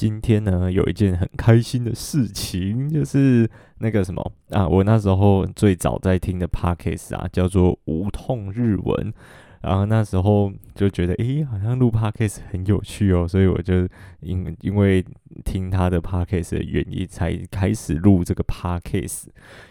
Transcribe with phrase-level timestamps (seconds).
[0.00, 3.46] 今天呢，有一件很开心的事情，就是
[3.80, 9.12] 那个什么啊，我那时候最早在听的 Podcast 啊，叫做无痛日文。
[9.60, 13.86] 然后那时候就觉得，诶，好像录 Podcast 很有趣哦，所以我就
[14.20, 15.04] 因因为
[15.44, 19.24] 听他的 Podcast 的原因，才开始录这个 Podcast。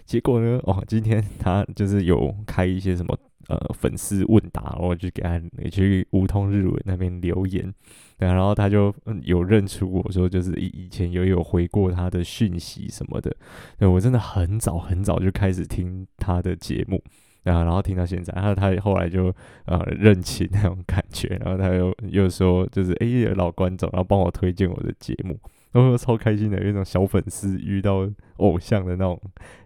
[0.06, 3.18] 结果呢，哦，今天他就是有开一些什么
[3.50, 7.74] 呃粉丝问答，我就给他去无痛日文那边留言，
[8.18, 8.94] 对，然后他就
[9.24, 13.36] 有认出我说，就是以以前有有回过他的讯息什么的。
[13.78, 17.04] 对，我真的很早很早就开始听他的节目。
[17.46, 19.34] 啊，然后听到现在，然后他后来就
[19.66, 25.40] 呃认清那种感觉，然后他又又说就是哎、老观众，然后帮我推荐我的节目，
[25.72, 29.20] 然后超开心的，有一种小粉丝遇到偶像的那种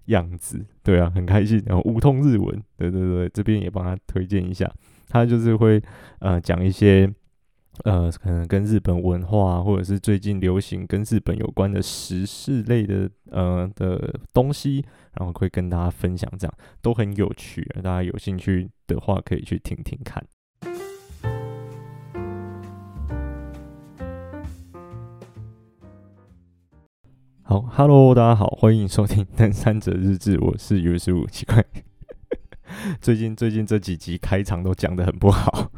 [0.05, 1.62] 样子，对啊，很开心。
[1.66, 4.71] 然后无痛日文，对对对，这边也帮他推荐一下，
[5.09, 5.81] 他就是会
[6.20, 7.12] 呃讲一些。
[7.85, 14.85] 呃，可能跟日本文化，或者是最近流行跟日本有关的时事类的呃的东西，
[15.17, 17.67] 然后会跟大家分享，这样都很有趣。
[17.77, 20.23] 大家有兴趣的话，可以去听听看。
[27.46, 31.62] 好，Hello，大家好，欢迎收听《登山者日志》，我是 U15，奇怪，
[33.02, 35.70] 最近最近这几集开场都讲得很不好。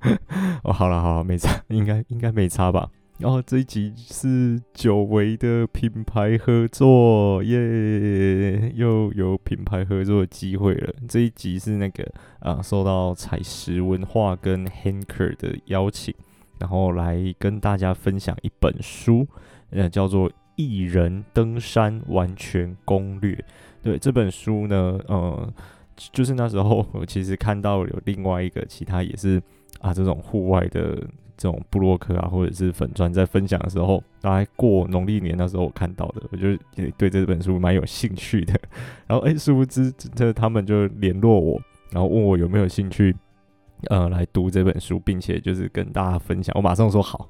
[0.64, 2.88] 哦，好了好了，没差，应该应该没差吧。
[3.18, 10.94] 然后这一集是久违的品牌合作，耶，又有品牌合作的机会了。
[11.06, 16.14] 这一集是那个啊，受到采石文化跟 Hanker 的邀请，
[16.58, 19.28] 然后来跟大家分享一本书，
[19.68, 23.34] 呃，叫做《一人登山完全攻略》。
[23.82, 25.52] 对，这本书呢，呃，
[26.12, 29.42] 就是那时候我其实看到有另外一个其他也是。
[29.80, 30.94] 啊，这种户外的
[31.38, 38.52] 这种布洛克啊，或者是粉砖在分享的时候，大概过农历年那时候我看到的，我就也对这本书蛮有兴趣的。
[39.06, 41.58] 然后，哎，殊不知这他们就联络我，
[41.92, 43.16] 然后问我有没有兴趣，
[43.88, 46.52] 呃，来读这本书，并且就是跟大家分享。
[46.54, 47.26] 我马上说好，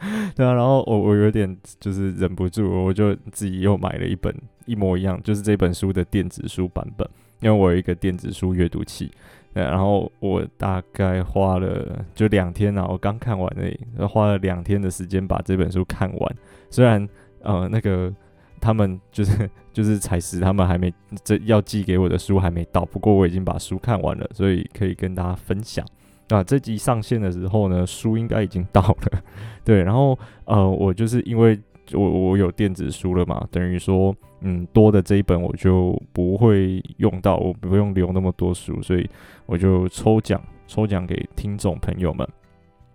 [0.36, 0.52] 对啊。
[0.52, 4.34] 然后我我有点就是忍不住，我就自己又买了一本
[4.66, 7.08] 一模一样，就是这本书的电子书版本，
[7.40, 9.10] 因为我有一个电子书阅读器。
[9.54, 16.36] 对，然后我大概花了就两天啊，我刚看完而已，花了两天的时间把这本书看完。
[16.70, 17.08] 虽然
[17.42, 18.12] 呃那个
[18.60, 20.92] 他们就是就是采石他们还没
[21.24, 25.84] 这要寄给我的书还没到，不过我已经把书看完了，所以可以跟大家分享。
[26.28, 29.22] 那这集上线的时候呢，书应该已经到了。
[29.64, 31.58] 对，然后呃我就是因为。
[31.94, 39.08] 我我有电子书了嘛，等于说，嗯，多的这一本我就不会用到，我不用留那么多书，所以
[39.46, 42.28] 我就抽奖，抽奖给听众朋友们。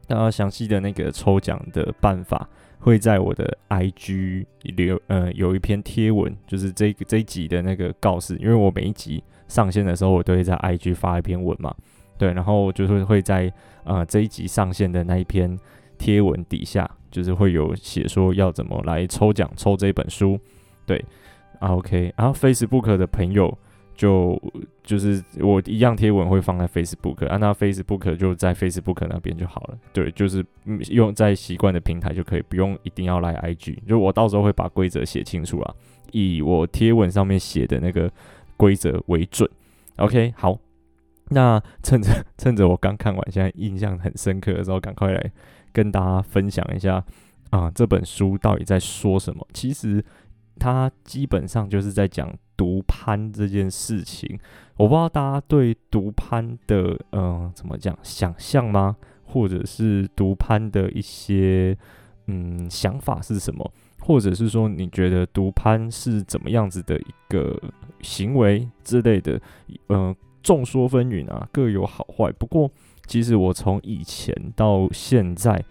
[0.07, 11.73] 那详细的那个抽奖的办法会在我的 IG 留，呃，有一篇贴文，就是这这一集的那个告示，因为我每一集上线的时候，我都会在 IG 发一篇文嘛，
[12.23, 13.51] 对，然后就是会在
[13.83, 15.57] 呃这一集上线的那一篇
[15.97, 16.89] 贴文底下。
[17.13, 20.35] 就是会有写说要怎么来抽奖抽这本书，
[20.83, 20.97] 对
[21.59, 23.55] 啊，OK，然后 Facebook 的朋友
[23.95, 24.35] 就
[24.81, 30.43] 就是我一样贴文会放在 Facebook，啊，那 Facebook 就在 Facebook 那边就好了，对，就是
[30.89, 35.75] 用在习惯的平台就可以，不用一定要来 IG，就我到时候会把规则写清楚啊，
[36.13, 38.11] 以我贴文上面写的那个
[38.57, 39.47] 规则为准
[39.97, 40.57] ，OK，好，
[41.29, 45.31] 那趁着 趁着我刚看完，现在印象很深刻的时候，赶快来。
[45.71, 47.03] 跟大家分享一下
[47.49, 49.43] 啊，这本书到底在说什么？
[49.53, 50.05] 其实
[50.59, 54.39] 它基本上就是在讲独攀这件事情。
[54.77, 58.95] 我不知道大家对独攀的嗯、怎么讲想象吗？
[59.23, 61.75] 或者是独攀的一些
[62.27, 63.73] 嗯想法是什么？
[63.99, 67.59] 或者是说你觉得独攀是怎么样子的一个
[68.01, 69.41] 行为之类的？
[69.89, 72.31] 嗯、众说纷纭啊，各有好坏。
[72.33, 72.69] 不过。
[73.05, 75.61] 其实我从以前到现在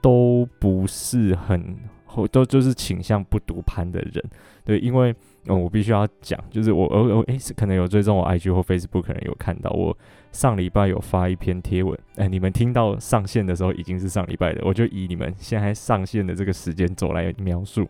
[0.00, 1.76] 都不是很，
[2.32, 4.24] 都就是倾向不读盘的人，
[4.64, 5.14] 对，因为
[5.44, 9.94] 嗯，我必须要讲，就是我呃呃诶，可能有追踪我 IG 或 Facebook，可能有看到我
[10.32, 17.86] 上礼拜有发一篇贴文，哎，你们听到上线的时候已经是上礼拜的，我就以你们现在上线的这个时间轴来描述，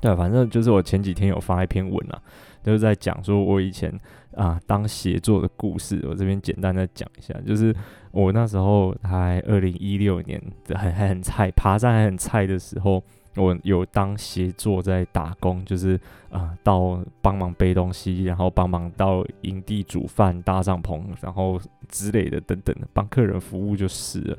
[0.00, 2.20] 对，反正就是我前几天有发一篇文啊。
[2.62, 3.90] 就是在讲说，我以前
[4.34, 6.04] 啊当协作的故事。
[6.06, 7.74] 我这边简单的讲一下，就是
[8.10, 10.38] 我那时候还二零一六年
[10.74, 13.02] 还还很菜，爬山还很菜的时候，
[13.36, 15.98] 我有当协作在打工，就是
[16.28, 21.58] 啊到帮忙背东西，然后帮忙到营地煮饭、搭帐篷，然后
[21.88, 24.36] 之类的等等的，帮客人服务就是了。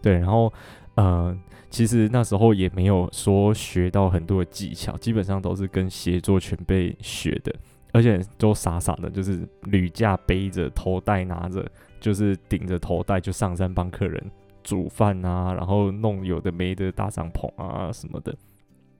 [0.00, 0.50] 对，然后
[0.98, 1.38] 呃，
[1.70, 7.54] 其实那时候也没有说学到很多的技巧，基本上都是跟协作前辈学的，
[7.92, 11.64] 而且都傻傻的，就是铝架背着，头带拿着，
[12.00, 14.20] 就是顶着头带就上山帮客人
[14.64, 18.34] 煮饭啊，然后弄有的没的大帐篷啊什么的。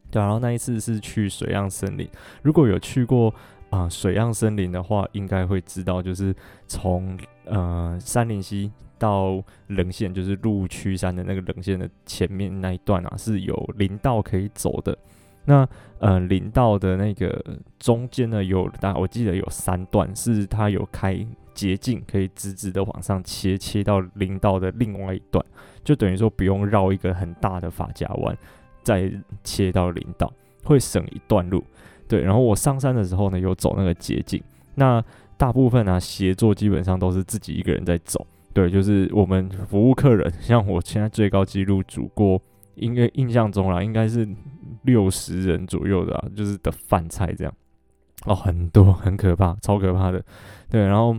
[0.08, 2.08] 对，然后那一次是去水漾森林，
[2.42, 3.34] 如果有去过
[3.70, 6.32] 啊、水漾森林的话，应该会知道，就是
[6.68, 14.96] 从呃三林溪到棱线，就是鹿区山的那个棱线的前面那一段啊，是有林道可以走的。
[15.44, 15.66] 那
[15.98, 17.42] 呃林道的那个
[17.78, 25.44] 中间呢，有大我记得有三段，是它有开捷径，可以直直的往上切，切到林道的另外一段，
[25.82, 28.36] 就等于说不用绕一个很大的发夹弯。
[28.84, 29.12] 再
[29.44, 30.32] 切到林道
[30.64, 31.62] 会省一段路，
[32.08, 32.22] 对。
[32.22, 34.42] 然后我上山的时候呢，有走那个捷径。
[34.76, 35.02] 那
[35.36, 38.70] 大部分啊，协作基本上都是自己一个人在走，对。
[38.70, 42.40] 就是我们服务客人，像我现在最高纪录煮过，
[42.74, 44.28] 应该印象中啦，应该是
[44.82, 47.52] 六十人左右的，就是的饭菜这样。
[48.24, 50.24] 哦，很多，很可怕，超可怕的。
[50.68, 51.16] 对，然后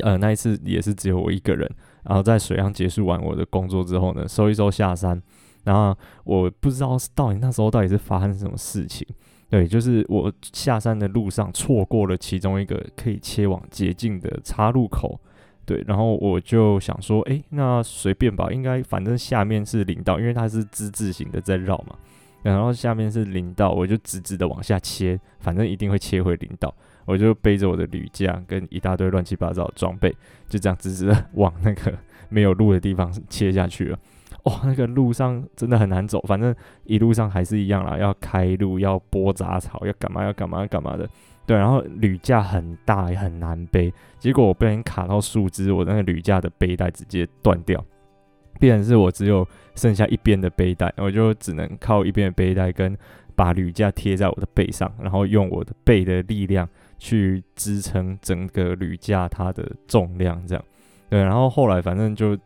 [0.00, 1.68] 呃，那一次也是只有我一个人。
[2.04, 5.20] 然后在水阳结束完我的工作之后呢，收一收下山。
[5.64, 9.06] 然后我不知道是到底那时候到底是发生什么事情，
[9.48, 15.20] 对，就是我下山的路上错过了其中一个可以切往捷径的岔路口，
[15.64, 21.96] 对，然后我就想说，哎，那随便吧，应该反正下面是林道，因为它是之字形的在绕嘛，
[22.42, 26.74] 然后下面是林道，我就直直的往下切，反正一定会切回林道，
[27.04, 30.14] 我就背着我的铝架跟一大堆乱七八糟的装备，
[30.48, 31.96] 就这样直直的 往那个
[32.28, 33.98] 没有路的地方切下去了。
[34.44, 36.52] 哦，那个路上真的很难走，反正
[36.82, 41.08] 一路上还是一样啦，要开路，要拨杂草，要干嘛，要干嘛，要干嘛的。
[41.46, 47.84] 对，然后铝架很大，也很难背，结果我被人卡到树枝，我那个铝架的背带直接断掉，
[48.58, 49.46] 变成是我只有
[49.76, 52.98] 剩下一边的背带，我就只能靠一边的背带跟
[53.36, 56.68] 把铝架贴在我的背上，然后用我的背的力量
[56.98, 60.64] 去支撑整个铝架它的重量，这样。
[61.08, 62.36] 对，然后后来反正就。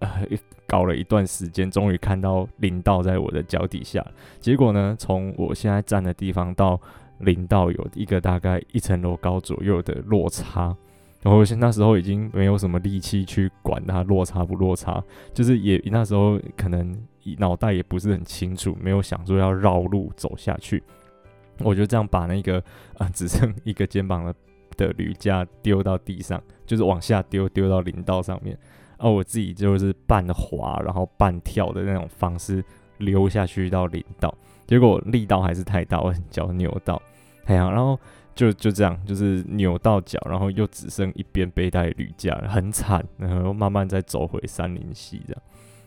[0.00, 0.26] 呃，
[0.66, 4.04] 搞了一段时间，终于看到林道在我的脚底下。
[4.40, 6.80] 结果呢，从我现在站的地方到
[7.18, 10.76] 林道有一个大概一层楼高左右的落差。
[11.22, 15.04] 然后现那时候已经没有什么力气去管它落差不落差，
[15.34, 16.96] 就是也那时候可能
[17.36, 20.82] 脑袋也不是很清楚，没有想说要绕路走下去。
[21.58, 22.58] 我就这样把那个
[22.96, 24.34] 啊、只剩一个肩膀的
[24.78, 28.58] 的履架丢到地上，就是往下丢，丢到林道上面。
[29.00, 32.62] 哦、我自己就是半滑，然后半跳的那种方式
[32.98, 34.32] 溜下去到林道，
[34.66, 37.00] 结果力道还是太大，我脚扭到，
[37.46, 37.98] 哎呀，然后
[38.34, 45.42] 就就这样，就是扭到脚，然后又只剩一边背带履架，很惨，然后慢慢再走回杉林溪这样，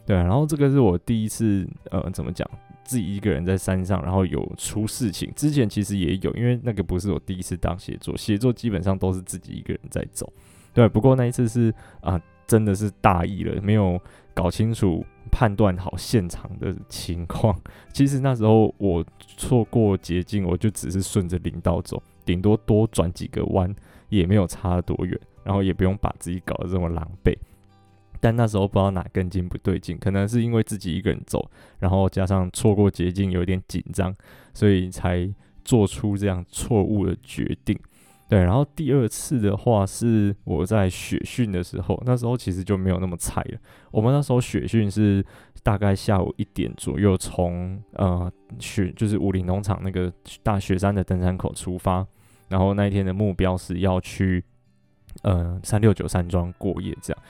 [0.08, 2.50] 对，然后这个是我第一次，呃，怎么讲，
[2.84, 10.34] 自己一个人在山上，然后有出事情，之前其实也有，因为那个不是我第一次当协作，协作基本上都是自己一个人在走，
[10.74, 11.72] 对，不过那一次是
[12.02, 12.20] 啊。
[12.48, 14.00] 真的是大意了，没有
[14.34, 17.60] 搞清楚、判断好现场的情况。
[17.94, 19.06] 其实那时候我
[19.38, 23.74] 错过捷径，我就只是顺着林道走，顶多多转几个弯，
[24.10, 27.36] 也没有差多远，然后也不用把自己搞得这么狼狈。
[28.20, 31.50] 但那时候不知道哪根筋不对劲，可能是因为自己一个人走，
[31.80, 34.16] 然后加上错过捷径有点紧张，
[34.54, 35.30] 所以才
[35.66, 37.78] 做出这样错误的决定。
[38.34, 43.60] 对，然后第二次的话是我在雪训的时候，那时候其实就没有那么菜了。
[43.92, 45.24] 我们那时候雪训是
[45.62, 50.12] 大概下午一点左右从呃雪就是武林农场那个
[50.42, 52.04] 大雪山的登山口出发，
[52.50, 54.44] 然后那一天的目标是要去
[55.22, 57.24] 呃三六九山庄过夜这样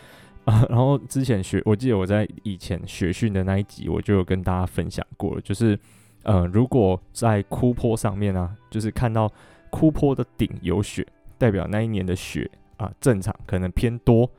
[0.45, 0.65] 啊。
[0.72, 5.77] 然后之前雪，我记得我在以前雪训的那一集我就有跟大家分享过了，就是
[6.24, 9.29] 呃如果在枯坡上面啊，就是看到。
[9.74, 11.03] 枯坡的顶有雪，
[11.39, 14.30] 代表那一年的雪啊正常，可能偏多。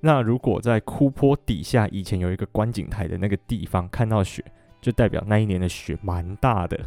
[0.00, 4.44] 那如果在枯坡底下，以前有一个观景台的那个地方看到雪，
[4.82, 6.78] 就代表那一年的雪蛮大的。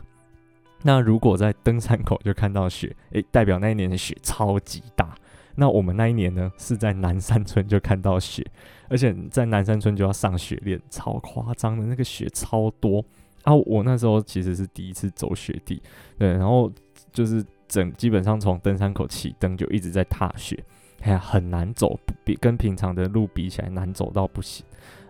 [0.83, 5.15] 那如果在登山口就看到雪，诶，代表那一年的雪超级大。
[5.55, 8.45] 那我们那一年呢，是在南山村就看到雪，
[8.87, 13.03] 而且在南山村就要上雪链，超夸张的，那个雪超多。
[13.41, 15.81] 啊，我那时候其实是第一次走雪地，
[16.19, 16.71] 对，然后
[17.11, 17.43] 就是。
[17.67, 20.63] 整基本上从登山口起登就一直在踏雪，
[21.01, 24.65] 哎呀，很难走，比跟平常的路比起来难走到不行。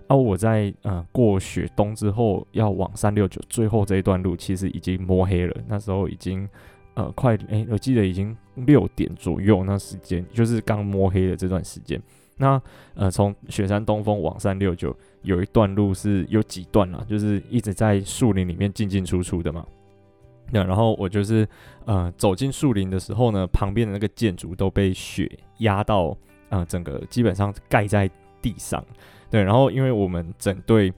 [0.08, 5.56] 而、啊、我在呃过雪冬之后要往三六九最后这一段路，其实已经摸黑了。
[5.68, 6.48] 那时候已经
[6.94, 12.00] 呃快哎，我记得已经六点左右，那时间就是刚摸黑的这段时间。
[12.38, 12.62] 那
[12.94, 19.66] 呃，从雪山东峰往三六九有一段路是有几段啦，就是一直在树林里面进进出出的嘛。
[20.52, 21.48] 那然后我就是
[21.86, 26.16] 呃走进树林的时候呢，旁边的那个建筑都被雪压到，
[26.50, 28.10] 呃，整个基本上盖在
[28.42, 28.84] 地上。
[29.30, 30.94] 对，然后因为我们整队，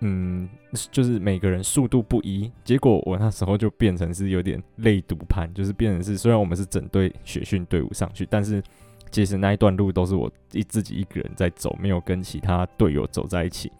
[0.00, 0.48] 嗯，
[0.90, 8.62] 就是每个人速度不一，结果我那时候就变成是有点类独攀，就是变成是虽然我们是整队雪训队伍上去，但是
[9.10, 13.70] 其实那一段路都是我一自己一个人在走，没有跟其他队友走在一起。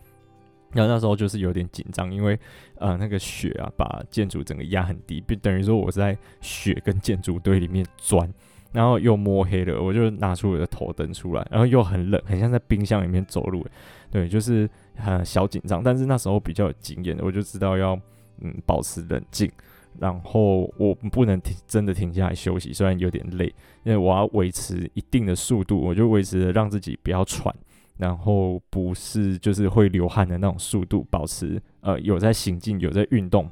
[0.72, 2.38] 然后那时候就是有点紧张，因为
[2.76, 8.28] 呃那个雪啊把建筑整个压很低，就等于说我在雪跟建筑堆里面钻，
[8.72, 13.66] 然后又摸黑了，我就拿出我的头灯出来，然后又很冷，很像在冰箱里面走路，
[14.10, 15.82] 对，就是很小紧张。
[15.82, 17.98] 但是那时候比较有经验，我就知道要
[18.40, 19.50] 嗯保持冷静，
[19.98, 23.46] 然后我不能停，真的停下来休息，虽然有点累，
[23.84, 27.54] 因为我要维持一定的速度，我就维持让自己不要喘。
[27.98, 33.48] 然后不是就是会流汗的那种速度，保持呃有在行进，有在运动，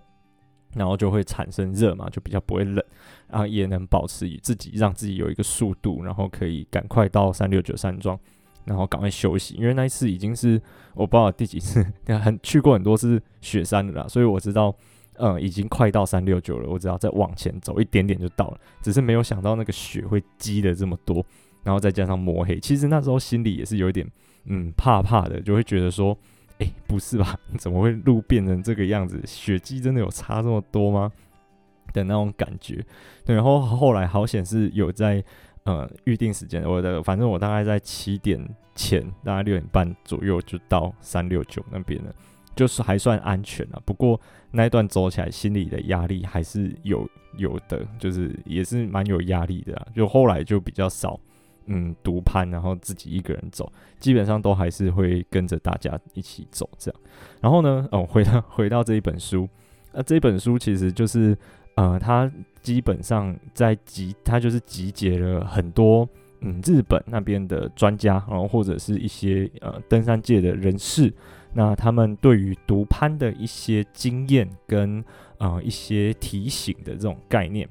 [0.75, 2.85] 然后就会产生热嘛，就比较不会冷，
[3.29, 8.19] 然后也能保持自己让自己有一个速度，然后可以赶快到三六九山庄，
[8.65, 9.55] 然后赶快休息。
[9.55, 10.61] 因为那一次已经是
[10.95, 14.75] 我不知道第几次，很去过很多次雪山的啦，所以我知道，
[15.15, 21.25] 嗯，已经快到三六九了，我只要再往前走一点点就到了，只是没有想到那个雪会积的这么多，
[21.63, 24.05] 然后再加上摸黑，其实那时候心里也是有一点。
[24.45, 26.17] 嗯，怕怕的，就会觉得说，
[26.59, 27.39] 哎、不是吧？
[27.59, 29.21] 怎么会路变成这个样子？
[29.27, 31.13] 雪积真的有差这么多吗？
[31.93, 32.85] 的那种感觉。
[33.25, 35.23] 对，然后后来好险是有在
[35.65, 38.43] 呃预定时间，我的反正我大概在七点
[38.75, 42.15] 前，大概六点半左右就到三六九那边了，
[42.57, 43.83] 就是还算安全了。
[43.85, 44.21] 不过
[44.51, 49.87] 那一段走起来，心里的压力还是有有的，就是也是蛮有压力的。
[49.95, 51.19] 就后来就比较少。
[51.67, 57.01] 嗯，独攀，然后自己一个人走，基本上都还是会跟着大家一起走这样。
[57.41, 59.49] 然后呢，哦，回到回到这一本书，
[59.93, 61.37] 那这本书其实就是，
[61.77, 62.29] 呃，它
[62.61, 66.09] 基本上在集，它就是集结了很多
[66.41, 71.13] 嗯日本那边的专家，然后或者是一些呃登山界的人士，
[71.53, 75.05] 那他们对于独攀的一些经验跟
[75.39, 77.69] 呃一些提醒的这种概念，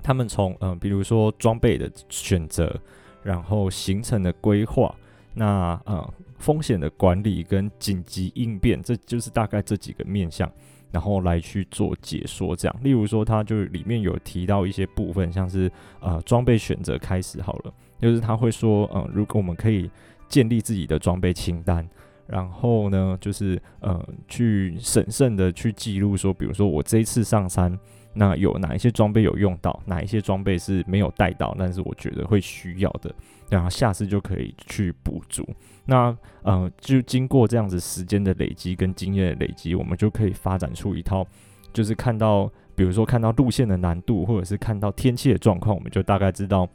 [0.00, 2.80] 他们从嗯、比如说装备的选择。
[3.26, 4.94] 然后行程的规划，
[5.34, 10.48] 那呃风险的管理跟紧急应变，这就是大概这几个面向，
[10.92, 12.54] 然后来去做解说。
[12.54, 15.68] 这样，例如说，它就里面有提到一些部分，像是
[15.98, 19.90] 呃装备选择开始好了，就是他会说，呃，如果我们可以
[20.28, 21.84] 建立自己的装备清单，
[22.28, 27.76] 然后呢，就是呃去审慎的去记录说，比如说我这一次上山。
[28.18, 33.14] 那有哪一些装备有用到，哪一些装备是没有带到，但是我觉得会需要的，
[33.50, 35.46] 然后下次就可以去补足。
[35.84, 41.26] 那呃，就经过这样子时间的累积跟经验的累积，我们就可以发展出一套，
[41.74, 46.66] 就是看到，比如说看到路线的难度，或者是看到天气的状况，我们就大概知道，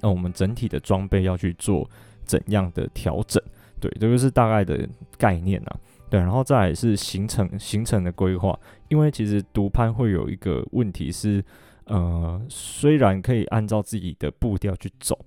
[0.00, 1.88] 那我们整体的装备要去做
[2.24, 3.40] 怎样的调整。
[3.80, 5.76] 对，这个是大概的概念啊。
[6.10, 8.56] 对，然后再来是行程行程的规划，
[8.88, 11.44] 因为其实独攀会有一个问题是，
[11.86, 15.18] 呃，虽然可以按照自己的步调去走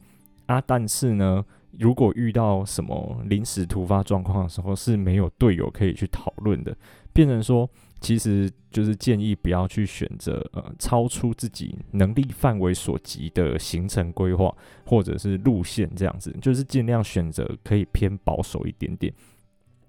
[0.45, 1.43] 啊，但是呢，
[1.77, 6.75] 如果遇到什么临时突发状况的时候，是没有队友可以去讨论的，
[7.11, 19.11] 变成说，其实就是建议不要去选择呃超出自己能力范围所及的行程规划或者是路线这样子，就是尽量选择可以偏保守一点点。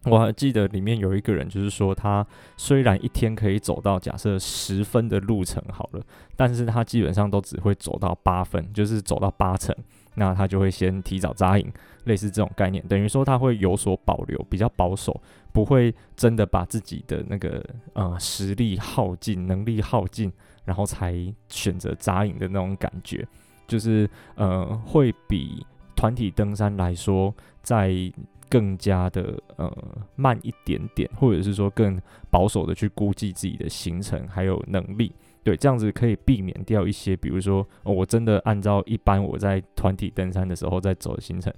[0.08, 6.02] 我还记得里面有一个人，就是说他虽然一天可以走到假设十分的路程好了，
[6.36, 9.74] 但是他基本上都只会走到八分，就是走到八成，
[10.14, 11.72] 那他就会先提早扎营，
[12.04, 15.20] 类似这种概念，等于说他会有所保留，比较保守，
[15.52, 20.32] 不会真的把自己的那个呃实力耗尽、能力耗尽，
[20.64, 21.14] 然后才
[21.48, 23.26] 选择扎营的那种感觉，
[23.66, 28.12] 就是呃会比团体登山来说在。
[28.50, 29.70] 更加的呃
[30.16, 32.00] 慢一点点，或者是说更
[32.30, 35.12] 保守的去估计自己的行程还有能力，
[35.42, 41.52] 对，这样子可以避免掉一些，比如说、我真的按照一般我在团体登山的时候在走的行程，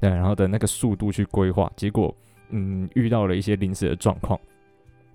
[0.00, 2.14] 对，然后的那个速度去规划，结果
[2.50, 4.38] 嗯遇到了一些临时的状况，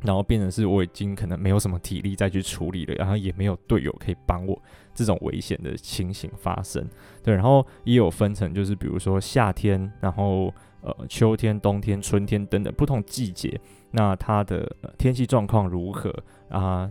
[0.01, 4.61] 然后变成是我已经可能没有什么体力再去处理了，然后也没有队友可以帮我，
[4.93, 6.87] 这种危险的情形发生，
[7.23, 10.53] 对，然后也有分成，就是比如说夏天，然后。
[10.81, 13.59] 呃，秋天、冬天、春天等等不同季节，
[13.91, 14.65] 那它的
[14.97, 16.09] 天气状况如何
[16.47, 16.89] 啊？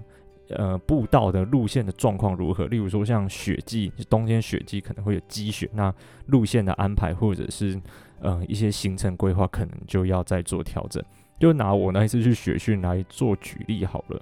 [0.50, 2.66] 呃步道的路线的状况如何。
[2.66, 5.90] 例如说像雪季，冬天雪季可能会有积雪，那
[6.26, 7.80] 路线的安排或者是
[8.20, 11.02] 呃一些行程规划，可能就要再做调整。
[11.38, 14.20] 就拿我那一次去雪训来做举例好了。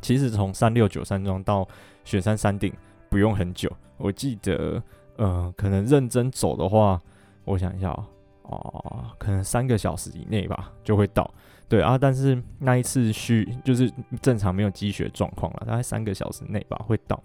[0.00, 1.66] 其实从三六九山庄到
[2.04, 2.72] 雪山山顶
[3.08, 4.82] 不用很久，我记得
[5.16, 7.00] 呃可能认真走的话，
[7.44, 8.04] 我想一下哦。
[8.44, 11.32] 哦，可能三个小时以内吧就会到，
[11.66, 17.18] 对啊，但是那一次去就是正常没有积雪状况了，大概三个小时内吧会到，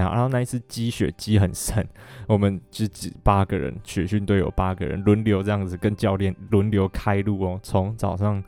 [0.00, 1.86] 然后那一次积雪积很深，
[2.26, 8.42] 我们就只八个人，雪训队有八个人轮流这样子跟教练轮流开路哦，从早上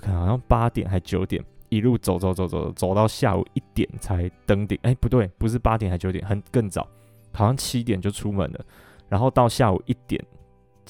[0.00, 6.86] 可能好像八点还九点一路走走走走走到下午一点才登顶，哎不对，不是八点还九点，很更早，
[7.32, 8.64] 好像七点就出门了，
[9.08, 10.22] 然后到下午一点。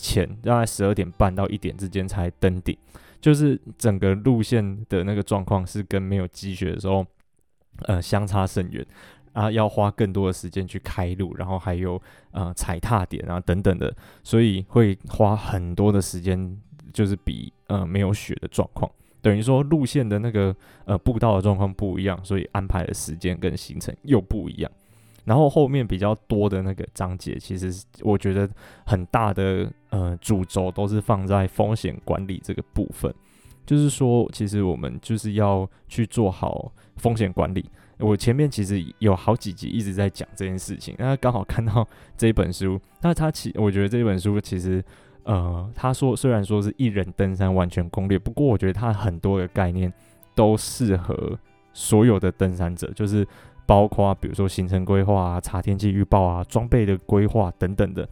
[0.00, 2.78] 前大概十二点半到一点之间才登顶，
[3.20, 7.04] 就是整个路线的那个状况是跟没有积雪的时候，
[7.78, 8.86] 呃，相差甚远
[9.32, 12.00] 啊，要花更多的时间去开路，然后还有
[12.32, 16.56] 呃踩踏点啊等等的，所以会花很多的时间，
[16.92, 20.54] 就是比呃没有雪的状况，等于说路线的那个
[20.84, 24.70] 呃步道的状况不一样，所以安排的时间跟行程又不一样。
[25.24, 28.48] 然后后面比较多的那个章节，其实我觉得
[28.86, 33.14] 很大的呃主轴都是放在风险管理这个部分，
[33.66, 37.68] 就是说，其实我们就是要去做好风险管理。
[37.98, 41.86] 我前面其实有好几集一直在讲这件事情，那刚好看到
[42.16, 44.84] 这一本书，那他其我觉得这本书其实
[45.24, 49.92] 呃，他说虽然说是一人登山完全攻略，不过我觉得他很多的概念
[50.34, 51.38] 都适合
[51.72, 53.26] 所有的登山者，就是。
[53.68, 58.08] 包括比如说行程规划啊、查天气预报啊、装备的规划等等的，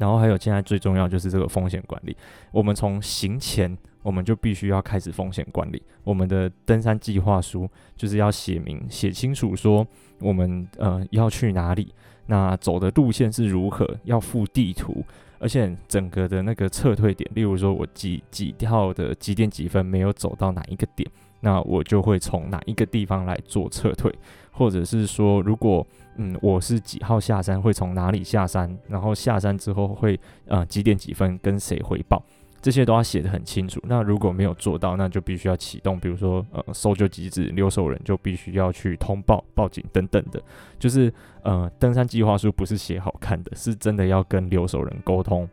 [0.00, 2.16] 然后还有现在最重要就是这个风险管理。
[2.50, 9.86] 我们从行前我们就必须要开始风险管理，我们的登山计划书就是要写明、写清楚说
[10.20, 11.92] 我们呃要去哪里，
[12.26, 15.04] 那走的路线是如何，要附地图，
[15.38, 21.06] 而且整个的那个撤退点，例如说我几几号的几点几分没有走到哪一个点。
[21.40, 24.14] 那我就会从哪一个地方来做撤退，
[24.50, 32.22] 或者是说，如果嗯我是几号下山，会从哪里下山，然后下山之后会呃几点几分跟谁回报，
[32.60, 33.80] 这些都要写得很清楚。
[33.84, 40.42] 那如果没有做到，那就必须要启动，比如说呃搜救机制，留守人就必须要去通报、报警等等的。
[40.78, 45.48] 就是呃登山计划书不是写好看的，是真的要跟留守人沟通。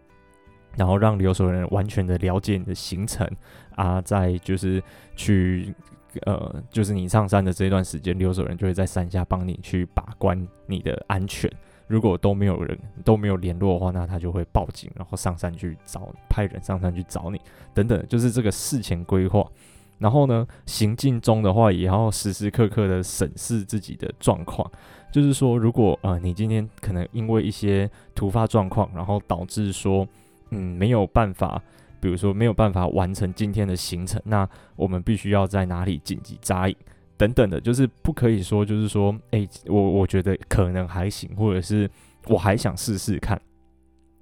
[0.77, 3.27] 然后让留守人完全的了解你的行程
[3.75, 4.81] 啊，再就是
[5.15, 5.73] 去
[6.21, 11.51] 呃，就是你上山的这段时间，留守人就会在山下帮你去把关你的安全。
[11.87, 17.39] 如果都没有人都没有联络的话，那他就会报警，然后上山去找，派人上山去找你
[17.73, 19.45] 等等，就是这个事前规划。
[19.97, 24.69] 然后呢，行进中的话，也要时时刻刻的审视自己的状况。
[25.11, 30.07] 就是说，如果呃你今天可能因为一些突发状况，然后导致说。
[30.51, 31.61] 嗯，没有办法，
[31.99, 36.75] 比如说没有办法完成今天的行程，那我们必须要在哪里紧急扎营
[37.17, 41.89] 等等的，就是不可以说，就是说，诶，我我觉得可能还行，或者是
[42.27, 43.39] 我还想试试看，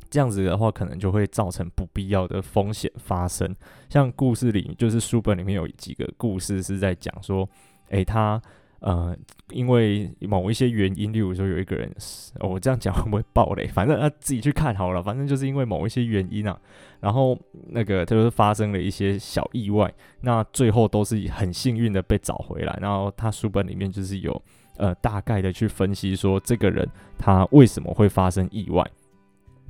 [0.10, 3.56] 这样子的话，可能就会造成不必要的风险发生。
[3.90, 7.50] 像故事里，就是书本里面有几个故事是在讲说，
[7.90, 8.42] 诶，他。
[8.86, 9.18] 呃，
[9.50, 11.92] 因为某一些原因，例如说有一个人，
[12.40, 13.66] 哦、我这样讲会不会爆雷？
[13.66, 15.02] 反正他自己去看好了。
[15.02, 16.56] 反正就是因为某一些原因啊，
[17.00, 17.36] 然后
[17.70, 22.78] 那个他就是发生了一些小意外，那最后都是很幸运的被找回来。
[22.80, 24.40] 然后他书本里面就是有
[24.78, 28.88] 呃大概的去分析说，这个人他为什么会发生意外，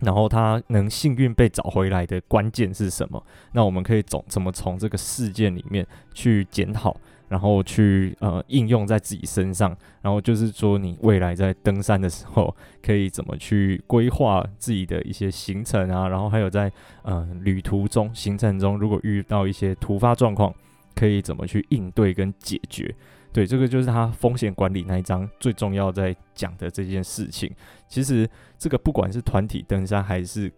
[0.01, 3.23] 然后他能幸运被找回来的关键是什么？
[3.53, 6.93] 那我们可以总怎么从这个事件里面去检讨？
[7.27, 16.71] 然后去呃应用在自己身上，然后就是说你未来在登山的时候，可以怎么去规划自己的一些行程啊，然后还有在
[17.03, 20.53] 呃旅途中行程中，如果遇到一些突发状况，
[20.93, 22.93] 可以怎么去应对跟解决？
[23.33, 27.51] 对，这个就是他风险管理那一章最重要在讲的这件事情。
[27.89, 30.51] 其实这个不管是团体登山还是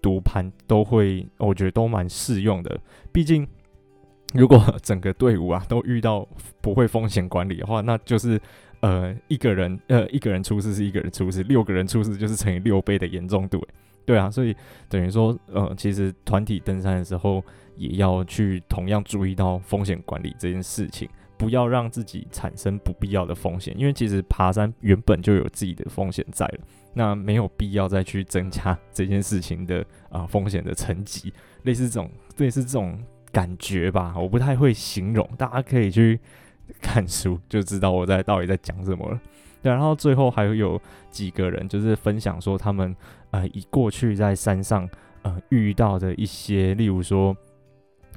[0.00, 2.80] 独攀，都会我觉得都蛮适用的，
[3.12, 3.46] 毕竟。
[4.40, 6.26] 如果整个队伍啊都遇到
[6.60, 8.40] 不会风险管理的话，那就是
[8.80, 13.62] 呃一个人呃一个人出事是一个人出事，六个人出事就是乘以六倍的严重度。
[14.04, 14.56] 对啊，所以
[14.88, 17.44] 等于说呃其实团体登山的时候
[17.76, 26.58] 也要去同样注意到风险管理这件事情，不要让自己产生不必要的风险，因为其实爬山原本就有自己的风险在了，
[26.94, 32.98] 那没有必要再去增加这件事情的啊、风险的层级，类似这种类似这种。
[33.32, 36.20] 感觉吧，我不太会形容，大家可以去
[36.80, 39.18] 看书，就知道我在到底在讲什么了。
[39.62, 42.94] 对，然后最后还有几个人就是分享说他们
[43.30, 44.88] 呃以过去在山上
[45.22, 47.34] 呃遇到的一些，例如说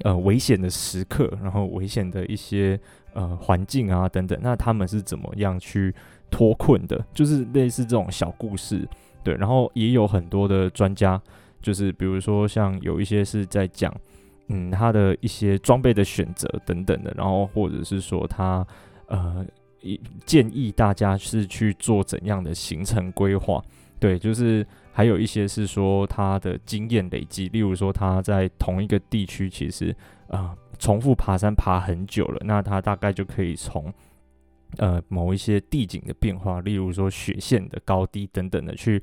[0.02, 2.80] 呃危险的时刻，然后危险的一些
[3.14, 5.94] 呃环境啊等等，那他们是怎么样去
[6.30, 7.06] 脱困的？
[7.14, 8.88] 就是类似这种小故事。
[9.24, 11.22] 对，然后也有很多的专家，
[11.62, 13.92] 就是比如说像有一些是在讲
[14.48, 18.66] 嗯他的一些装备的选择等等的，然后或者是说他
[19.08, 19.46] 呃。
[20.26, 23.64] 建议大家是去做怎样的行程规划？
[24.00, 29.96] 对，就是还有一些是说他的经验累积，例如说他在同一个地区其实
[30.28, 33.94] 啊、重复爬山爬很久了，那他大概就可以从
[34.78, 39.00] 呃某一些地景的变化，例如说雪线的高低等等的去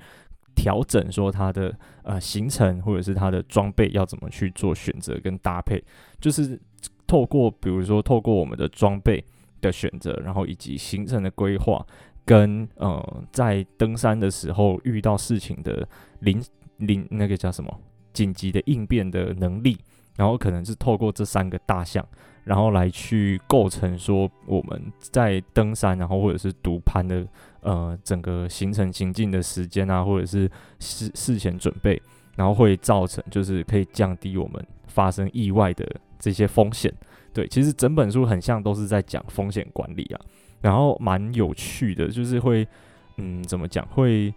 [0.54, 5.82] 调整，说它的呃行程或者是它的装备要怎么去做选择跟搭配，
[6.20, 6.60] 就是
[7.06, 9.24] 透过比如说透过我们的装备。
[9.62, 11.86] 的选择，然后以及行程的规划，
[12.24, 15.88] 跟呃，在登山的时候遇到事情的
[16.18, 16.42] 临
[16.78, 17.72] 临那个叫什么
[18.12, 19.78] 紧急的应变的能力，
[20.16, 22.04] 然后可能是透过这三个大项，
[22.42, 27.24] 然后来去构成说我们在登山，然后或者是独攀的
[27.62, 30.48] 呃整个行程行进的时间啊，或者是
[30.78, 32.00] 事事前准备，
[32.36, 36.92] 然后会造成就是可以降低我们发生意外的这些风险。
[37.32, 40.20] 对，其实整本书很像都是在讲风险管理啊，
[40.60, 42.68] 然后蛮有趣的，就是会，
[43.16, 43.86] 嗯，怎么讲？
[43.88, 44.32] 会，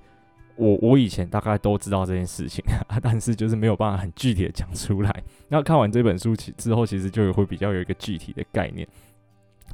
[0.56, 2.64] 我我以前大概都知道这件事情，
[3.04, 5.24] 但是就是没有办法很具体的讲出来。
[5.50, 8.88] 那看完这本书其之后，其实就会比较有一个具体的概念，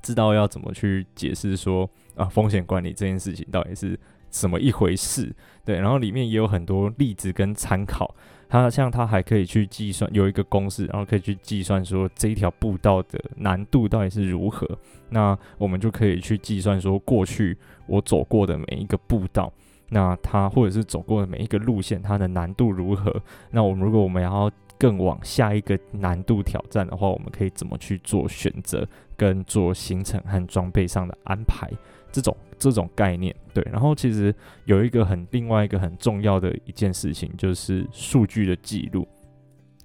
[0.02, 4.00] 知道要怎么去解释说啊，风险管理这件事情到底是
[4.30, 5.34] 什么一回事？
[5.64, 8.14] 对，然后里面也有很多例子跟参考。
[8.50, 14.68] 它像它还可以去计算，有一个公式，然后可以去计算说这一条步道的难度到底是如何。
[15.08, 19.50] 那我们就可以去计算说，过去我走过的每一个步道，
[19.88, 23.22] 那它或者是走过的每一个路线，它的难度如何？
[23.52, 28.86] 那我们如果我们要更往下一个难度挑战的话，我们可以怎么去做选择，
[29.22, 31.70] 跟做行程和装备上的安排？
[32.12, 34.34] 这种这种概念，对，然后其实
[34.66, 39.08] 有一个很另外一个很重要的一件事情，就是数据的记录，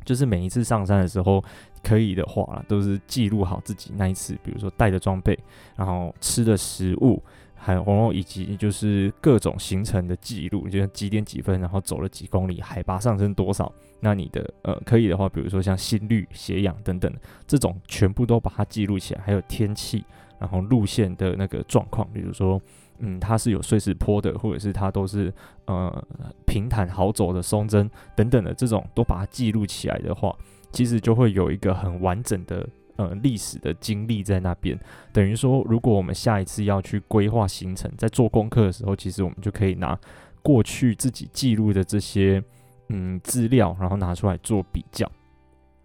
[0.06, 1.44] 就是每一次上山的时候，
[1.82, 5.38] 可以的话都是记录好自己那一次，比如说带的装备，
[5.76, 7.22] 然后吃的食物，
[7.66, 17.12] 还有然后以及就是各种行程的记录，就是几点几分，然后走了几公里，海拔上升多少，那你的呃可以的话，比如说像心率、血氧等等
[17.44, 20.04] 这种，全部都把它记录起来，还有天气。
[20.38, 22.60] 然后路线的那个状况，比如说，
[22.98, 25.32] 嗯，它是有碎石坡的，或者是它都是
[25.64, 26.06] 呃
[26.46, 30.36] 平坦好走的松针等等的这种，都把它记录起来的话，
[30.72, 34.78] 其实就会有一个很完整的呃历史的经历在那边。
[35.12, 39.98] 等于说，如果我们下一次要去规划行程，在做功课的时候，其实我们就可以拿
[40.42, 42.42] 过去自己记录的这些
[42.88, 45.10] 嗯资料，然后拿出来做比较。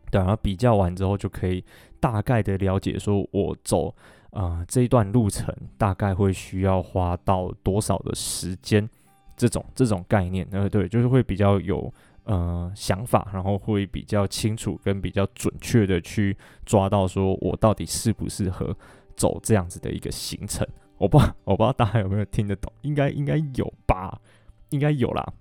[0.09, 1.63] 对，然后比较完之后，就可以
[1.99, 3.93] 大概的了解说，我走。
[4.31, 8.89] 啊、这一段路程大概会需要花到多少的时间？
[9.35, 18.75] 这种这种概念，呃，对，就是会比较有呃想法，然后会比较清楚跟比较准确的去抓到，说我到底适不适合
[19.15, 20.67] 走这样子的一个行程。
[20.97, 22.71] 我不知道，我不知道大家有没有听得懂？
[22.81, 24.19] 应该应该有吧？
[24.69, 25.33] 应该有啦。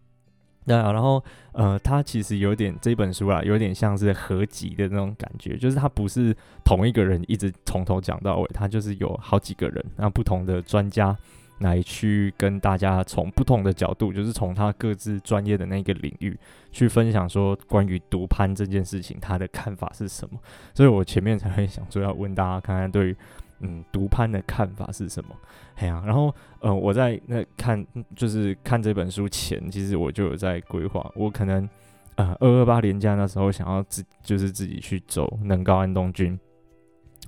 [0.66, 11.16] 对啊，然后呃，它其实有点这本书啊，有点像是合集的那种感觉，就是它不是同一个人一直从头讲到尾，它就是有好几个人，那不同的专家
[11.60, 16.38] 来去跟大家从不同的角度，就是从他各自专业的那个领域
[16.70, 20.38] 去分享说关于独攀这件事情他的看法是什么，
[20.74, 23.16] 所以我前面才会想说要问大家看看对于。
[23.62, 25.36] 嗯，独攀的看法是什么？
[25.76, 31.68] 哎呀、然后呃，我在那看，就是看这本书前，其实我就有在规划，我可能
[32.14, 36.40] 呃二二八连假那时候想要自就是自己去走能高安东军，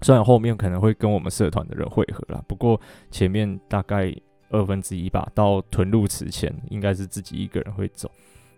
[0.03, 4.15] 虽然后面可能会跟我们社团的人会合啦，不过前面大概
[4.51, 8.11] 二分之一吧，到屯路池前应该是自己一个人会走，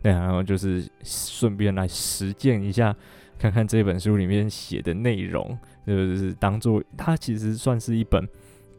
[0.03, 2.95] 对、然后就是顺便来实践一下。
[3.37, 8.27] 看看这本书里面写的内容，就是当做它其实算是一本，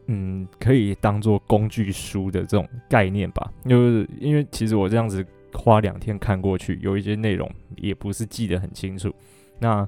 [0.06, 3.52] 嗯，可以当做工具书的这种概念吧。
[3.68, 9.14] 就是因为其实我这样子花两天看过去，有一些内容也不是记得很清楚。
[9.60, 9.86] 那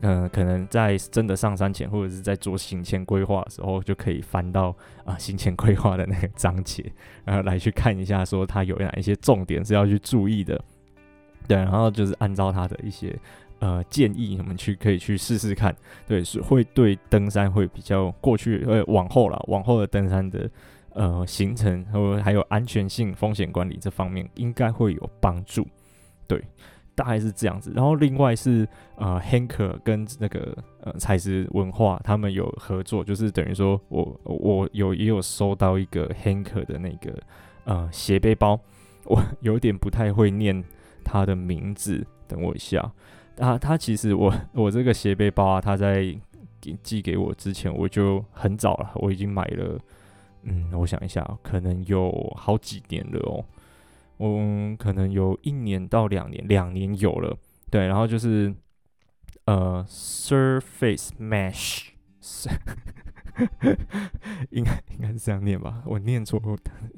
[0.00, 6.92] 嗯、可能在真的上山前，或者是在做行前规划的时候，就可以翻到啊行前规划的那个章节，
[7.24, 10.60] 然后来去看一下，说它有哪一些重点是要去注意的。
[11.46, 13.16] 对，然后就是按照他的一些。
[13.62, 15.76] 呃建议我们去可以去试试看，
[16.08, 20.50] 对，是会对登山会比较过去呃往后了，往后的登山的
[20.94, 25.68] 呃行程和还有安全性风险管理这方面应该会有帮助，
[26.26, 26.42] 对。
[27.00, 37.18] 大概是这样子，然后另外是呃，Hanker 跟那个呃采石文化他们有合作，就是等于说我我有也有收到一个 Hanker 的那个
[37.64, 38.60] 呃斜背包，
[39.06, 40.62] 我 有点不太会念
[41.02, 42.92] 他的名字，等我一下。
[43.38, 46.14] 啊，他其实我 我这个斜背包啊，他在
[46.60, 49.78] 给寄给我之前我就很早了，我已经买了，
[50.42, 53.42] 嗯，我想一下，可能有好几年了哦。
[54.22, 57.36] 嗯，可能有一年到两年，两年有了，
[57.70, 58.54] 对，然后就是
[59.46, 61.88] 呃，Surface Mesh，
[64.50, 65.82] 应该应该是这样念吧？
[65.86, 66.38] 我念错，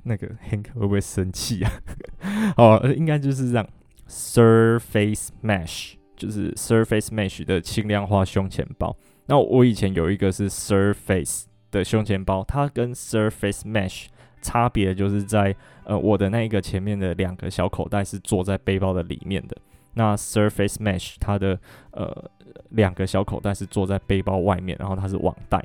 [0.02, 1.70] 那个 Hank 会不会生气啊？
[2.58, 3.68] 哦，应该就是这样
[4.08, 8.96] ，Surface Mesh，就是 Surface Mesh 的轻量化胸前包。
[9.26, 14.06] 那我以前有一个是 Surface 的胸前包，它跟 Surface Mesh。
[14.42, 19.56] 差别就是在呃，我的那一个前面的两个小口袋是坐在背包的里面的，
[19.94, 21.58] 那 Surface Mesh 它的
[21.92, 22.30] 呃
[22.70, 25.64] 两个小口袋是坐在背包外面，然后它是网袋，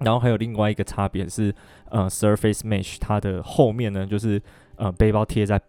[0.00, 1.54] 然后还有另外一个差别是
[1.90, 4.42] 呃 Surface Mesh 它的后面呢就是
[4.76, 5.60] 呃背包贴在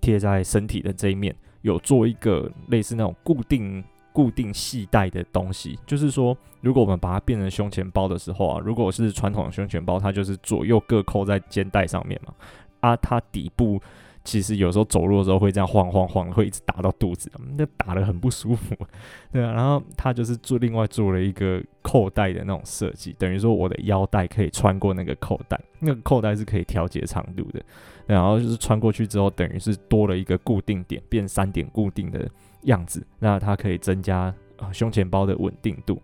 [0.00, 3.82] 贴在身体的这一面有做一个类似那种固定。
[4.16, 12.32] 固定系带的东西，就是说，如果我们把它变成胸前包的时候啊，如果是传统的胸前包，它就是左右各扣在肩带上面嘛，
[12.80, 13.78] 啊，它底部
[14.24, 18.74] 其实有时候走路的时候会这样晃晃晃，会一直打到肚子，那打得很不舒服，
[19.30, 27.62] 对啊，然后它就是做另外做了一个扣带的那种设计，等于说我的腰带可以穿过那个扣带，那个扣带是可以调节长度的，
[28.06, 32.26] 然后就是穿过去之后，等于是多了一个固定点，变三点固定的。
[32.66, 36.00] 样子，那它可以增加啊胸前包的稳定度。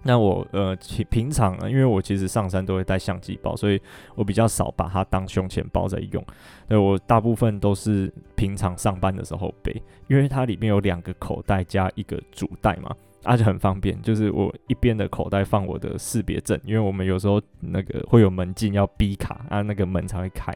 [0.00, 3.80] 那我呃平平常呢，因为我其实上山都会带相机包，所以
[4.14, 6.24] 我比较少把它当胸前包在用。
[6.68, 14.00] 对，我大部分都是平常上班的时候背，因为它里面有两个口袋加一个主袋嘛，而且很方便。
[14.00, 20.54] 就是我一边的口袋放我的识别证，因为我们有时候那个会有门禁要哔卡啊，那个门才会开。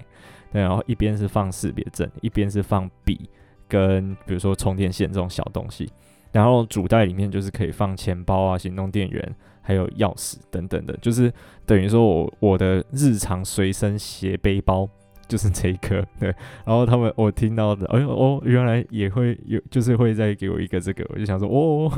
[0.53, 3.29] 对，然后一边是放识别证，一边是放笔。
[3.73, 5.91] 跟比如说充电线这种小东西，
[6.31, 11.33] 然后主袋里面就是可以放钱包啊、行动电源，还有钥匙等等的，就是
[11.65, 14.87] 等于说我我的日常随身斜背包
[15.27, 16.29] 就是这一颗，对。
[16.67, 21.91] 然后他们我听到的，哎呦哦，原来也会有，就是会再给我一个这个，我就想说哦，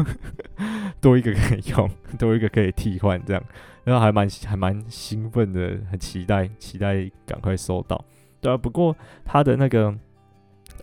[1.03, 3.43] 多一个可以用，多一个可以替换这样，
[3.83, 8.05] 然后还蛮还蛮兴奋的，很期待期待赶快收到，
[8.41, 8.57] 对啊。
[8.57, 9.93] 不过他的那个，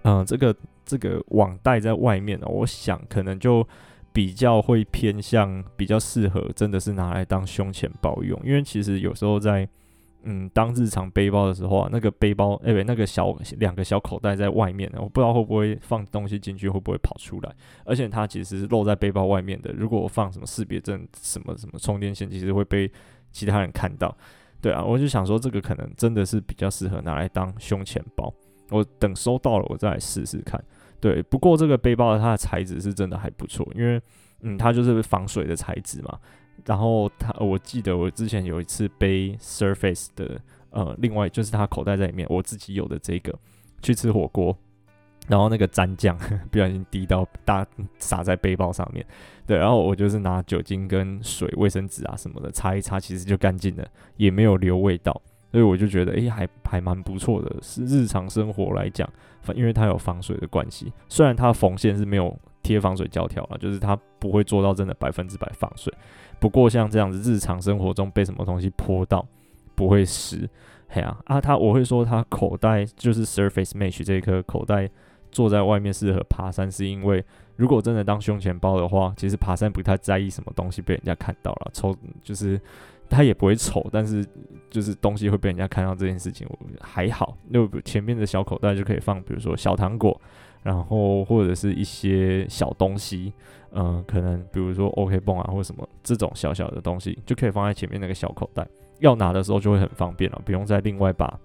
[0.04, 0.54] 嗯、这个。
[0.92, 3.66] 这个网袋在外面呢，我想可能就
[4.12, 8.38] 比较会偏向比较适合，真的是拿来当胸前包用。
[8.44, 9.66] 因为其实有时候在
[10.24, 17.56] 嗯当日常背包的时候啊，那个背包哎不，那个小两个小口袋在外面，我不知道会不会放东西进去，会不会跑出来。
[17.86, 19.72] 而且它其实是露在背包外面的。
[19.72, 22.92] 如果我放什么识别证、什么什么充电线，其实会被
[23.32, 24.14] 其他人看到。
[24.60, 28.32] 对啊，我就想说这个可能真的是比较适合拿来当胸前包。
[28.70, 30.64] 我等收到了，我再来试试看。
[31.02, 34.00] 对，不过这个背包它的材质是真的还不错，因为
[34.42, 36.18] 嗯，它就是防水的材质嘛。
[36.64, 43.34] 然后它，我记得我之前有一次背 Surface 的，呃，另外就是它口袋在里面，我自己有的这个
[43.82, 44.56] 去吃火锅，
[45.28, 46.16] 然后那个蘸酱
[46.52, 47.66] 不小心滴到大
[47.98, 49.04] 洒在背包上面，
[49.48, 53.88] 对，然后我就是拿酒精跟水、卫生纸啊什么的擦一擦，其实就干净了，
[54.18, 55.20] 也没有留味道。
[55.52, 57.54] 所以我就觉得，诶，还还蛮不错的。
[57.62, 59.08] 是日常生活来讲，
[59.54, 62.34] 因为它有防水的关系，虽然它缝线是没有
[62.64, 65.94] 贴防水胶条啊，就是它不会做到真的百分之百防水。
[66.40, 69.28] 不过像这样子，日常生活中被什么东西泼到
[69.76, 70.50] 不会湿。
[70.88, 74.90] 嘿啊，啊，它我会说它口袋就是 Surface Mesh 这一颗口袋，
[75.32, 77.22] 坐在外面适合爬山，是因为
[77.58, 82.58] 如果真的当胸前包的话，其实爬山不太在意什么东西被人家看到了，抽就是。
[83.12, 84.26] 它也不会丑，但是
[84.70, 87.38] 就是东西会被人家看到这件事情，我还好。
[87.50, 90.20] 那前面的小口袋就可以放，比如说小糖果，
[90.64, 93.34] 然后或者是一些小东西，
[93.74, 98.66] 嗯、可能比如说 OK 绷啊，或者什么这种小小的东西，就可以放在前面那个小口袋。
[99.00, 101.38] 要拿的时候就会很方便了，不用再另外把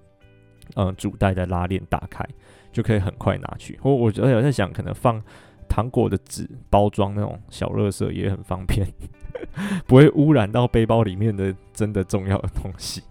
[0.74, 2.24] 嗯、主袋的拉链打开，
[2.72, 3.78] 就可以很快拿去。
[3.80, 5.22] 或我觉得我在想，可能放
[5.68, 8.84] 糖果的纸包装那种小乐色也很方便。
[9.86, 13.02] 不会污染到背包里面的真的重要的东西，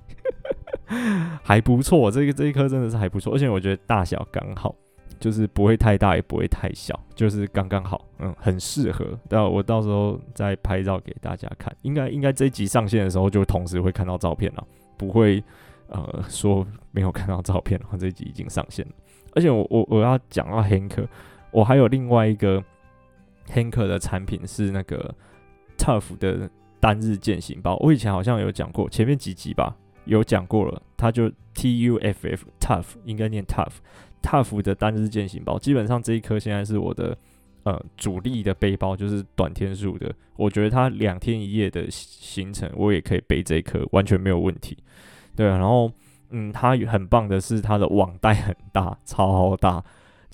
[1.44, 2.10] 还不错。
[2.12, 4.76] 这个这一颗真的是还不错，而且我觉得大小刚好，
[5.20, 9.18] 就是不会太大，也不会太小，就是刚刚好，嗯，很适合。
[9.28, 15.44] 到我到时候再拍照给大家看，应该应该这一集上线的时候就同时会看到照片了，不会
[15.88, 18.92] 呃说没有看到照片，然后这一集已经上线了。
[19.34, 21.08] 而且我我我要讲到 Hank，
[21.52, 22.64] 我还有另外一个
[23.50, 25.14] Hank 的产品是那个
[25.78, 33.72] Tuff 的单日健行包，我以前好像有讲过，前面几集吧有讲过了，它就 T U F F Tuff 应该念 Tuff。
[34.22, 37.16] 踏幅的单日健行包，基本上这一颗现在是我的
[37.62, 40.12] 呃主力的背包，就是短天数的。
[40.36, 44.76] 我觉得它两天一夜的行程，我也可以背这一颗，完全没有问题。
[45.36, 45.92] 对啊，然后
[46.32, 49.84] 嗯，它很棒的是它的网袋很大，超大。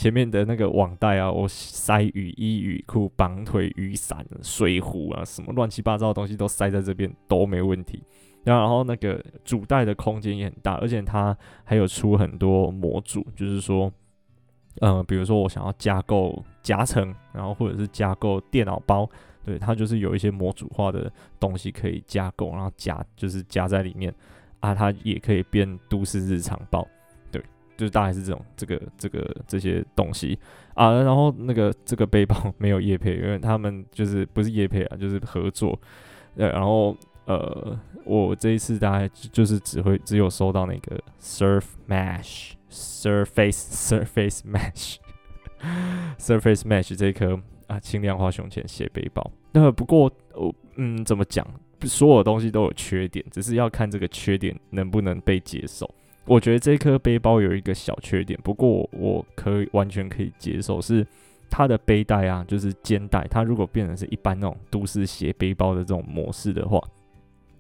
[0.02, 8.02] 前面的那个网袋啊，我塞雨衣、雨裤、绑腿、雨伞、水壶啊，什么乱七八糟的东西都塞在这边都没问题。
[8.44, 13.94] 然后那个主袋的空间也很大，而且它还有出很多模组，就是说，
[14.80, 19.08] 呃，比如说我想要加购夹层，然后或者是加购电脑包，
[19.46, 24.12] 对，它就是有一些模组化的东西可以加购，然后夹就是夹在里面
[24.62, 26.88] 啊，它也可以变都市日常包，
[27.78, 30.38] 就是大概是这种这个这个这些东西
[30.74, 35.80] 啊，然后那个这个背包 没有叶配，因为他们就是不是叶配啊，就是合作，
[36.36, 36.96] 对，然后。
[37.26, 44.96] 呃，我这一次大概就是只会只有收到那个 Surf Mesh Surface Surface Mesh
[46.18, 49.32] Surface Mesh 这一颗啊轻量化胸前斜背包。
[49.54, 51.48] 那不过我嗯怎么讲，
[51.84, 55.90] 所有东西都有缺点，只是要看这个缺点能不能被接受。
[56.32, 61.06] 我觉得这颗背包有一个小缺点，不过我，可以完全可以接受，是
[61.50, 66.82] 它的背带啊，就是肩带，它如果变成是一般那种都市斜背包的这种模式的话。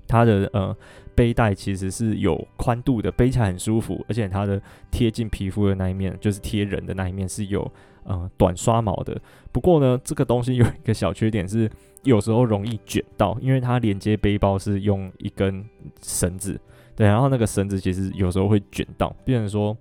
[0.07, 0.75] 它的呃
[1.13, 7.69] 背带其实是有宽度的，背起来很舒服，而且它的贴近皮肤的那一面，就是贴人的那一面是有
[8.05, 9.19] 呃短刷毛的。
[9.51, 11.69] 不过呢，这个东西有一个小缺点是，
[12.03, 15.65] 有时候容易卷到，因为它连接背包是用一根
[16.01, 16.59] 绳子，
[16.95, 19.75] 对，然后那个绳子其实有时候会卷到，变成说，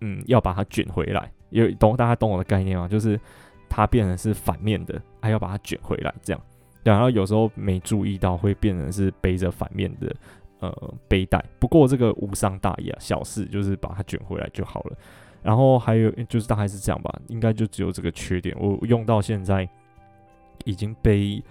[0.00, 2.88] 嗯，要把它卷回来，有懂大家懂我的概念吗？
[2.88, 3.18] 就是
[3.68, 6.42] 它变成是反面的，还要把它卷回来，这样。
[6.82, 10.14] 然后有时候没注意到，会变成是背着反面的
[10.60, 11.44] 呃背带。
[11.58, 14.96] 不过这个无伤大雅，小事，就是把它卷回来就好了。
[15.42, 18.56] 然后还有就是大概是这样吧，应该就只有这个缺点。
[18.58, 19.68] 我用到现在
[20.64, 21.42] 已经背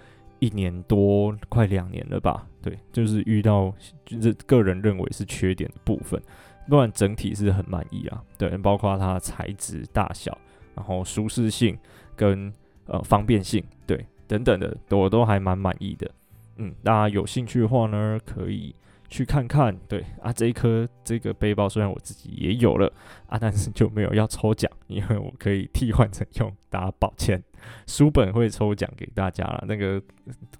[0.42, 2.44] 一年多，快两年了吧？
[2.60, 3.72] 对，就是遇到
[4.04, 6.20] 就是个人认为是缺点的部分，
[6.68, 8.20] 不然整体是很满意啊。
[8.36, 10.36] 对，包括它材质、大小，
[10.74, 11.78] 然后舒适性
[12.16, 12.52] 跟
[12.86, 14.04] 呃方便性，对。
[14.28, 16.10] 等等的，我都还蛮满意的。
[16.56, 18.74] 嗯，大家有兴趣的话呢，可以
[19.12, 19.76] 去看看。
[19.86, 22.90] 对啊，这一颗这个背包虽然我自己也有了
[23.26, 26.50] 啊，但是就没有要抽奖，因为我可以替换成用。
[26.70, 27.42] 大家抱歉，
[27.86, 30.02] 书本会抽奖给大家了，那个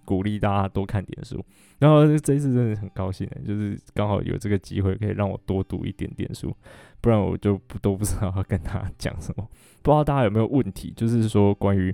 [0.04, 1.42] 鼓励大家多看点书。
[1.78, 6.54] 然后这次真的很高兴，就是刚好有这个机会可以让我多读一点点书，
[7.00, 9.48] 不然我就不都不知道要跟大家讲什么。
[9.82, 11.92] 不知道大家有没有问题，就是说关于。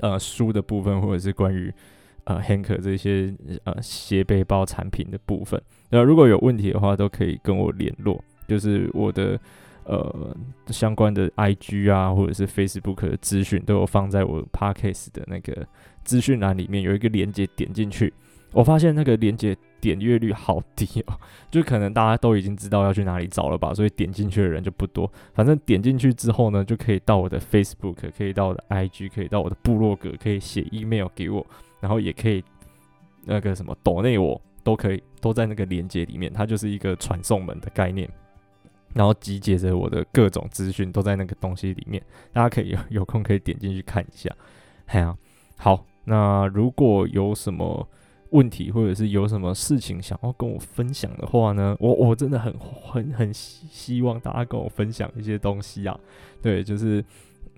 [0.00, 1.74] 呃，书的部分，或者是关于
[2.28, 8.22] 呃 Hank 这些呃斜背包产品的部分，那如果有问题的话，都可以跟我联络。
[8.46, 9.38] 就是我的
[9.84, 10.36] 呃
[10.66, 15.66] 相关的 IG 啊，或者是 Facebook 的资讯，都有放在我 Podcast 的那个
[16.04, 18.12] 资讯栏里面，有一个连接，点进去。
[18.52, 21.12] 我发现那个连接点阅率好低哦，
[21.50, 25.10] 就可能大家都已经知道要去哪里找了吧，所以点进去的人就不多。
[25.34, 31.46] 反正点进去之后呢，就可以到我的 Facebook，可以到我的 IG，可以到我的部落格，可以写 email 给我，
[31.80, 32.42] 然后也可以
[33.24, 36.32] 那个什么抖内我都可以，都在那个连接里面。
[36.32, 38.08] 它就是一个传送门的概念，
[38.94, 44.30] 然后集结着我的各种资讯都在那个东西里面，大家可以有有空可以点进去看一下。
[44.86, 45.16] 哎呀，
[45.56, 47.88] 好，那如果有什么。
[48.30, 51.74] 问题或者是有什么事情想要跟我分享的话呢？
[51.80, 55.98] 我我真的很很很希希望大家跟我分享一些东西啊。
[56.42, 57.02] 对，就是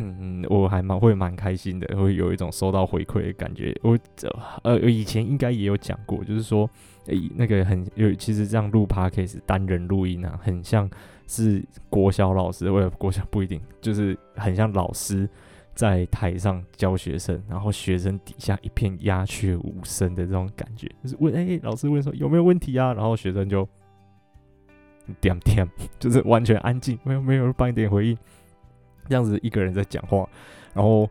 [0.00, 3.78] 嗯，我还蛮会蛮开心的，会有一种收到回馈的感觉。
[3.82, 3.98] 我
[4.62, 6.68] 呃以前应该也有讲过，就是说
[7.06, 10.88] 诶那个很有其实这样录 Podcast 单人录音啊，很像
[11.26, 15.28] 是国小老师，为了国小不一定，就是很像老师。
[15.72, 22.92] 在台上教学生，然后学生底下一片鸦雀无声的这种感觉，就是问，哎、老师问说有没有问题啊？
[22.92, 23.66] 然后学生就
[25.22, 25.66] 点 点，
[25.98, 28.18] 就是完全安静，没有没有半点回应，
[29.10, 30.26] 这样子一个人在讲话，
[30.72, 31.06] 然后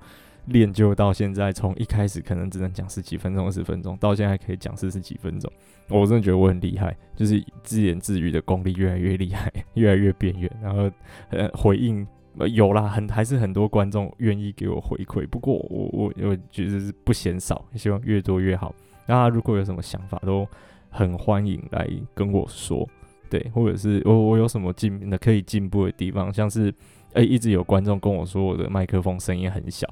[0.46, 5.52] 练就到现在，从一开始可能只能讲十几分钟、二十分钟，到现在可以讲四十几分钟，
[5.90, 10.90] 我真的觉得我很厉害，就是自言自语的功力越来越厉害， 越来越边缘，然后
[11.30, 12.08] 呃回应。
[12.54, 18.74] 有啦，很还是很多观众愿意给我回馈，不过我我我觉得是不嫌少，希望越多越好。
[19.08, 20.48] 那如果有什么想法，都
[20.90, 22.88] 很欢迎来跟我说，
[23.30, 26.74] 对，或者是我我有什么进的可以进步的地方，像是
[27.14, 29.88] 诶、一直有观众跟我说我的麦克风声音很小，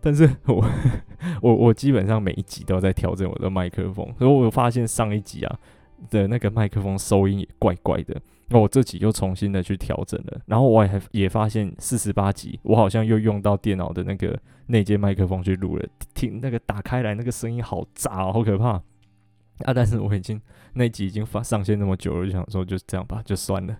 [0.00, 0.64] 但是我
[1.42, 5.58] 我我基本上每一集都在调整我的麦克风，所以我发现上一集啊
[6.10, 8.20] 的那个麦克风收音也怪怪的。
[8.50, 18.80] 那我这集又重新的去调整了，然后我也还也发现四十八集我好像又用到电脑的那个内接麦克风去录了，听那个打开来那个声音好杂哦，好可怕
[19.66, 19.74] 啊！
[19.74, 20.40] 但是我已经
[20.72, 23.76] 那集已经发上线那么久了，就想说就这样吧，就算了。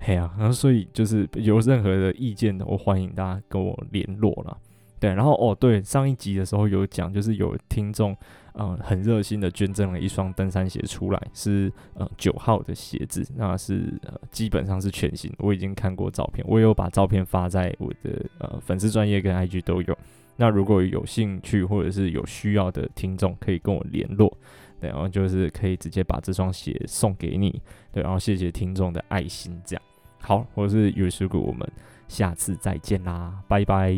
[0.00, 4.56] 嘿啊，然后所以就是有任何的意见的，我欢迎大家跟我联络啦。
[4.98, 8.16] 对，然后哦对，上一集的时候有讲，就是有听众。
[8.54, 19.96] 嗯，很热心的捐赠了一双登山鞋出来，是呃九号的鞋子，那是呃基本上是全新，我已经看过照片，我也有把照片发在我的呃粉丝专业跟 IG 都有。
[20.36, 24.36] 那如果有兴趣或者是有需要的听众，可以跟我联络，
[24.80, 29.82] 对，然后就是可以直接把这双鞋送给你，对，然后谢谢听众的爱心，这样
[30.20, 31.68] 好，我是尤师古，我们
[32.08, 33.94] 下次再见啦，拜拜。